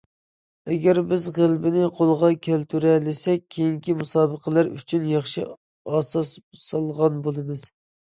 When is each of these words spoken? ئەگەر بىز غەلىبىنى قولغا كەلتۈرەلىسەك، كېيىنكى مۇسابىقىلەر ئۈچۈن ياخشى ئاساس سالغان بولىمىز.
ئەگەر 0.75 0.99
بىز 1.09 1.25
غەلىبىنى 1.33 1.83
قولغا 1.97 2.29
كەلتۈرەلىسەك، 2.47 3.43
كېيىنكى 3.55 3.95
مۇسابىقىلەر 3.99 4.71
ئۈچۈن 4.79 5.05
ياخشى 5.11 5.45
ئاساس 5.99 6.33
سالغان 6.63 7.21
بولىمىز. 7.29 7.67